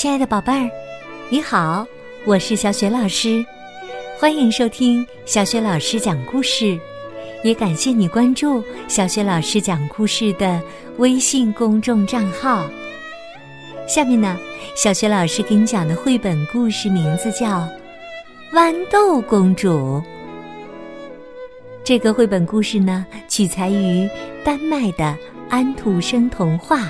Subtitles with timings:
[0.00, 0.70] 亲爱的宝贝儿，
[1.28, 1.86] 你好，
[2.24, 3.44] 我是小雪老师，
[4.18, 6.80] 欢迎收听小雪老师讲故事，
[7.44, 10.58] 也感谢你关注小雪老师讲故事的
[10.96, 12.66] 微信公众账号。
[13.86, 14.38] 下面呢，
[14.74, 17.58] 小雪老师给你讲的绘本故事名字叫
[18.54, 19.68] 《豌豆公主》。
[21.84, 24.08] 这个绘本故事呢，取材于
[24.42, 25.14] 丹麦的
[25.50, 26.88] 安徒生童话，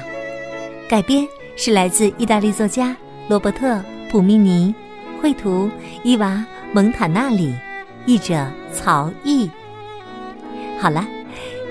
[0.88, 1.27] 改编。
[1.57, 2.96] 是来自意大利作家
[3.29, 3.75] 罗伯特·
[4.11, 4.75] 普密尼，
[5.21, 5.71] 绘图
[6.03, 7.54] 伊娃·蒙塔纳里，
[8.07, 9.50] 译者曹毅。
[10.79, 11.07] 好了，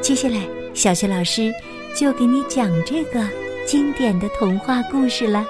[0.02, 0.42] 接下来
[0.74, 1.52] 小雪老师
[1.96, 3.26] 就给你讲这个
[3.66, 5.46] 经典的童话故事了。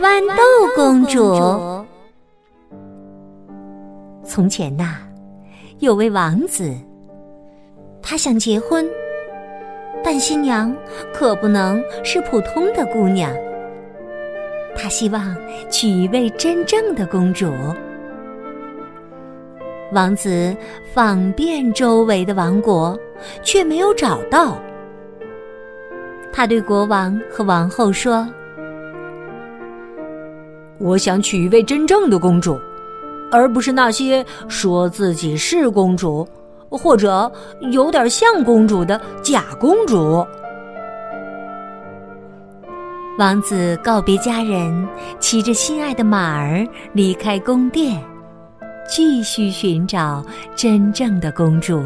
[0.00, 0.42] 豌豆
[0.74, 1.84] 公主。
[4.24, 4.98] 从前呐，
[5.78, 6.74] 有位王子，
[8.02, 8.86] 他想结婚。
[10.02, 10.74] 但新娘
[11.12, 13.32] 可不能是普通的姑娘，
[14.76, 15.36] 他希望
[15.70, 17.52] 娶一位真正的公主。
[19.92, 20.56] 王子
[20.94, 22.98] 访遍周围的王国，
[23.42, 24.60] 却没有找到。
[26.32, 28.28] 他对国王和王后说
[30.78, 32.60] ：“我想娶一位真正的公主，
[33.30, 36.28] 而不是那些说自己是公主。”
[36.76, 37.30] 或者
[37.72, 40.26] 有点像公主的假公主。
[43.18, 44.86] 王子告别家人，
[45.18, 48.02] 骑着心爱的马儿离开宫殿，
[48.86, 50.22] 继续寻找
[50.54, 51.82] 真正的公主。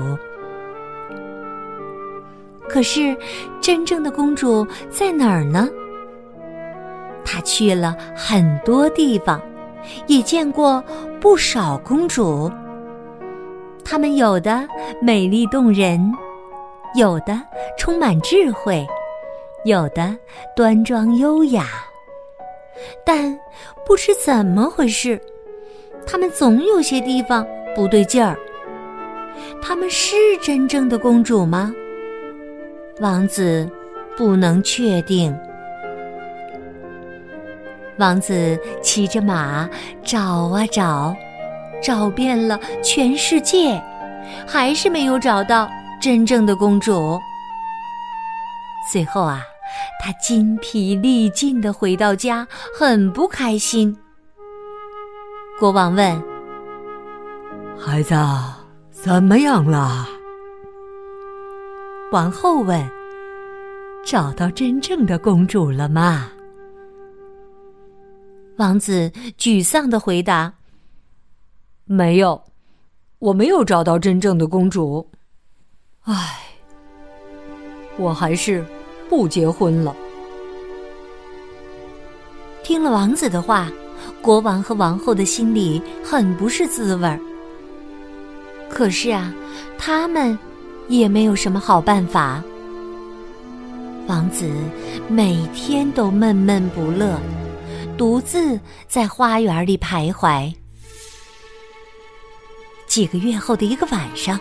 [2.68, 3.16] 可是，
[3.60, 5.68] 真正的公主在哪儿呢？
[7.24, 9.40] 他去了很多地方，
[10.08, 10.82] 也见过
[11.20, 12.50] 不少公主。
[13.84, 14.66] 她们有的
[15.00, 16.12] 美丽动人，
[16.94, 17.40] 有的
[17.78, 18.86] 充满智慧，
[19.64, 20.16] 有的
[20.54, 21.66] 端庄优雅。
[23.04, 23.38] 但
[23.84, 25.20] 不知怎么回事，
[26.06, 28.38] 她们总有些地方不对劲儿。
[29.60, 31.72] 她们是真正的公主吗？
[33.00, 33.68] 王子
[34.16, 35.36] 不能确定。
[37.98, 39.68] 王子骑着马
[40.02, 41.14] 找啊找。
[41.82, 43.80] 找遍了全世界，
[44.46, 45.70] 还是没有找到
[46.00, 47.18] 真正的公主。
[48.90, 49.42] 最后啊，
[50.02, 52.46] 他筋疲力尽的回到家，
[52.76, 53.96] 很不开心。
[55.58, 56.22] 国王问
[57.78, 58.14] ：“孩子，
[58.90, 60.06] 怎么样了？”
[62.12, 62.90] 王后问
[64.04, 66.30] ：“找到真正的公主了吗？”
[68.56, 70.52] 王子沮丧的回答。
[71.92, 72.40] 没有，
[73.18, 75.04] 我没有找到真正的公主。
[76.02, 76.38] 唉，
[77.98, 78.64] 我还是
[79.08, 79.92] 不结婚了。
[82.62, 83.68] 听了王子的话，
[84.22, 87.18] 国王和王后的心里很不是滋味儿。
[88.68, 89.34] 可是啊，
[89.76, 90.38] 他们
[90.86, 92.40] 也没有什么好办法。
[94.06, 94.48] 王子
[95.08, 97.18] 每天都闷闷不乐，
[97.98, 100.54] 独自在花园里徘徊。
[102.90, 104.38] 几个月后的一个晚上，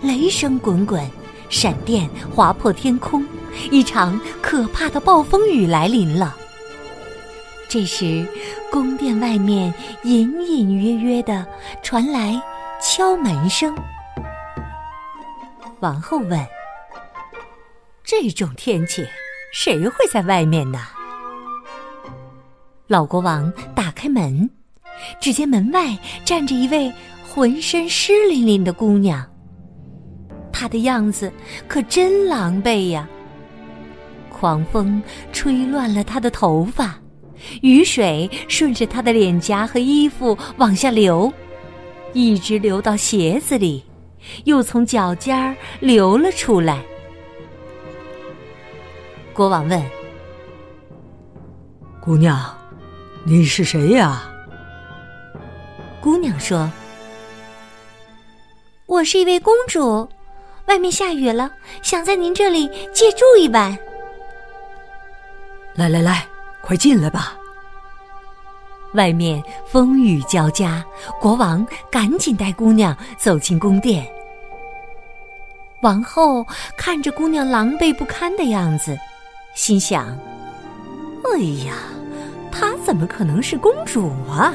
[0.00, 1.04] 雷声滚滚，
[1.48, 3.26] 闪电划破天空，
[3.68, 6.36] 一场可怕的暴风雨来临了。
[7.68, 8.24] 这时，
[8.70, 9.74] 宫殿外面
[10.04, 11.44] 隐隐约约的
[11.82, 12.40] 传来
[12.80, 13.76] 敲门声。
[15.80, 16.46] 王后问
[18.04, 19.04] ：“这种天气，
[19.52, 20.78] 谁会在外面呢？”
[22.86, 24.48] 老国王打开门，
[25.20, 26.92] 只见门外站着一位。
[27.32, 29.24] 浑身湿淋淋的姑娘，
[30.52, 31.32] 她的样子
[31.68, 33.08] 可真狼狈呀！
[34.28, 35.00] 狂风
[35.32, 36.98] 吹乱了她的头发，
[37.62, 41.32] 雨水顺着她的脸颊和衣服往下流，
[42.14, 43.84] 一直流到鞋子里，
[44.42, 46.82] 又从脚尖儿流了出来。
[49.32, 49.80] 国王问
[52.02, 52.58] ：“姑娘，
[53.22, 54.28] 你是谁呀？”
[56.02, 56.68] 姑娘说。
[58.90, 60.08] 我是一位公主，
[60.66, 61.48] 外面下雨了，
[61.80, 63.78] 想在您这里借住一晚。
[65.76, 66.26] 来来来，
[66.60, 67.38] 快进来吧。
[68.94, 70.84] 外面风雨交加，
[71.20, 74.04] 国王赶紧带姑娘走进宫殿。
[75.82, 76.44] 王后
[76.76, 78.98] 看着姑娘狼狈不堪的样子，
[79.54, 80.18] 心想
[81.32, 81.74] ：“哎呀，
[82.50, 84.52] 她怎么可能是公主啊？”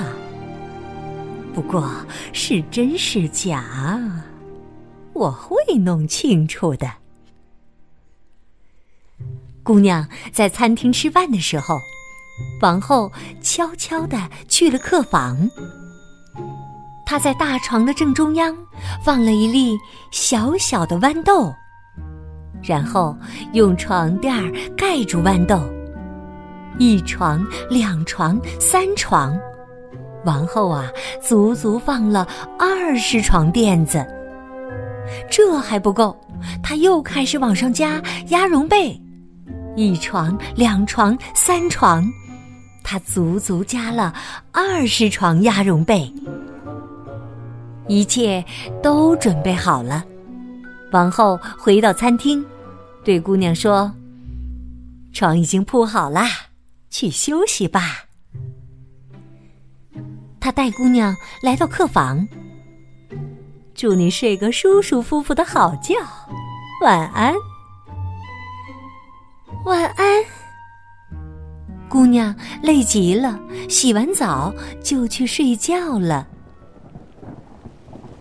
[1.56, 1.90] 不过
[2.34, 3.64] 是真是假，
[5.16, 6.92] 我会弄清楚的。
[9.64, 11.80] 姑娘在餐厅吃饭的时候，
[12.62, 13.10] 王后
[13.42, 15.50] 悄悄地去了客房。
[17.06, 18.56] 她在大床的正中央
[19.04, 19.78] 放了一粒
[20.12, 21.54] 小小的豌豆，
[22.62, 23.18] 然后
[23.54, 24.34] 用床垫
[24.76, 25.60] 盖住豌豆。
[26.78, 29.40] 一床、两床、三床，
[30.26, 30.92] 王后啊，
[31.24, 32.28] 足足放了
[32.60, 34.06] 二十床垫子。
[35.30, 36.16] 这还不够，
[36.63, 39.00] 他又开始往上加鸭绒被。
[39.75, 42.06] 一床、两床、三床，
[42.84, 44.13] 他足足加了
[44.52, 46.12] 二十床鸭绒被。
[47.88, 48.44] 一切
[48.81, 50.04] 都准备好了，
[50.92, 52.44] 王后回到餐厅，
[53.04, 53.92] 对姑娘说
[55.13, 56.28] ：“床已经铺好啦。”
[56.90, 58.06] 去休息吧。
[60.40, 61.13] 他带姑娘
[61.44, 62.25] 来到客房，
[63.75, 65.95] 祝你睡个舒舒服服的好觉，
[66.81, 67.33] 晚安。
[69.66, 70.24] 晚安。
[71.89, 72.33] 姑娘
[72.63, 73.38] 累极了，
[73.68, 76.25] 洗完澡就去睡觉了。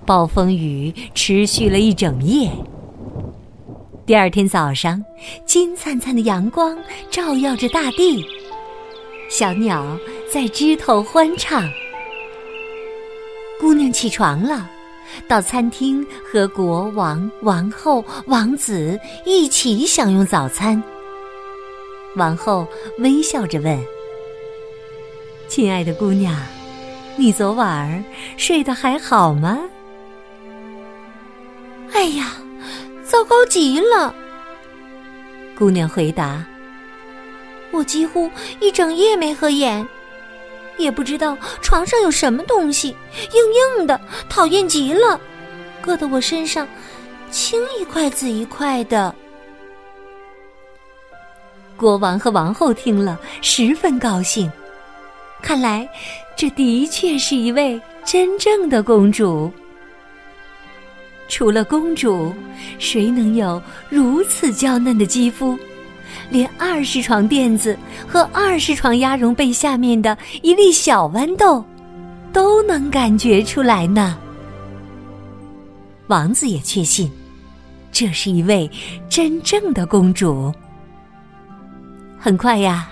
[0.04, 2.50] 暴风雨持续了一整夜。
[4.04, 5.02] 第二天早上，
[5.46, 6.76] 金灿灿的阳光
[7.10, 8.26] 照耀着大地。
[9.30, 9.96] 小鸟
[10.32, 11.62] 在枝头欢唱。
[13.60, 14.68] 姑娘起床了，
[15.28, 20.82] 到餐厅和国王、王后、王子一起享用早餐。
[22.16, 22.66] 王后
[22.98, 23.78] 微笑着问
[25.48, 26.36] ：“亲爱的姑娘，
[27.16, 28.02] 你昨晚儿
[28.36, 29.58] 睡得还好吗
[31.92, 32.36] ？”“哎呀，
[33.04, 34.14] 糟糕极了！”
[35.58, 36.44] 姑娘回答。
[37.72, 38.30] 我几乎
[38.60, 39.84] 一整夜没合眼，
[40.78, 42.96] 也不知道床上有什么东西，
[43.32, 45.20] 硬硬的，讨厌极了，
[45.82, 46.66] 硌得我身上
[47.30, 49.14] 青一块紫一块的。
[51.76, 54.50] 国王和王后听了十分高兴，
[55.42, 55.88] 看来
[56.36, 59.52] 这的确是一位真正的公主。
[61.26, 62.32] 除了公主，
[62.78, 65.58] 谁能有如此娇嫩的肌肤？
[66.30, 71.64] 连二十床垫子和二十床鸭绒被下面的一粒小豌豆，
[72.32, 74.18] 都能感觉出来呢。
[76.08, 77.10] 王子也确信，
[77.90, 78.70] 这是一位
[79.08, 80.52] 真正的公主。
[82.18, 82.88] 很快呀，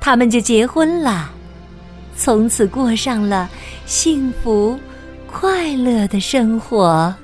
[0.00, 1.30] 他们就结婚了，
[2.16, 3.50] 从此过上了
[3.86, 4.78] 幸福
[5.30, 7.14] 快乐的生活。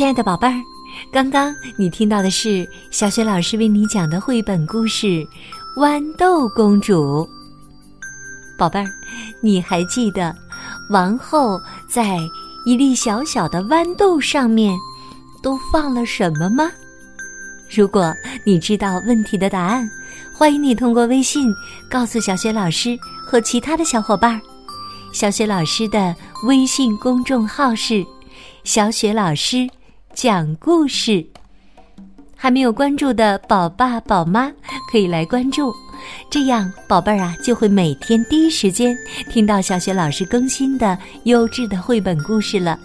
[0.00, 0.54] 亲爱的宝贝儿，
[1.12, 5.06] 刚刚你听到的是小雪老师为你讲的绘本故事
[5.76, 7.22] 《豌豆公主》。
[8.56, 8.86] 宝贝儿，
[9.42, 10.34] 你还记得
[10.88, 12.16] 王后在
[12.64, 14.74] 一粒小小的豌豆上面
[15.42, 16.72] 都放了什么吗？
[17.68, 18.10] 如果
[18.46, 19.86] 你知道问题的答案，
[20.34, 21.54] 欢迎你通过微信
[21.90, 24.40] 告诉小雪老师和其他的小伙伴儿。
[25.12, 28.02] 小雪老师的微信公众号是
[28.64, 29.68] “小雪老师”。
[30.22, 31.24] 讲故事，
[32.36, 34.52] 还没有关注的宝爸宝妈
[34.92, 35.72] 可以来关注，
[36.30, 38.94] 这样宝贝儿啊就会每天第一时间
[39.30, 42.78] 听到小雪老师更新的优质的绘本故事了。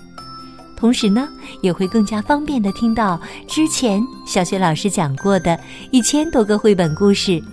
[0.77, 1.27] 同时呢，
[1.61, 3.19] 也会更加方便的听到
[3.49, 5.59] 之前小雪老师讲过的
[5.91, 7.43] 一千多个绘本故事。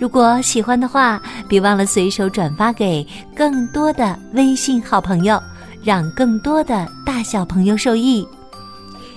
[0.00, 5.38] 如果喜欢的话，别忘了随手转发给更多的微信好朋友，
[5.82, 8.26] 让更多的大小朋友受益。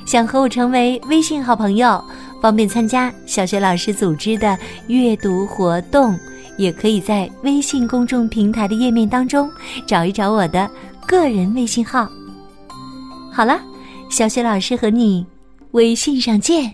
[0.08, 2.02] 想和我成为微信好朋友，
[2.42, 6.18] 方便参加小学老师组织的阅读活动，
[6.58, 9.52] 也可以在微信公众平台的页面当中
[9.86, 10.72] 找一找我的
[11.06, 12.08] 个人微信号。
[13.34, 13.60] 好了，
[14.10, 15.26] 小雪老师和你
[15.72, 16.74] 微信上见。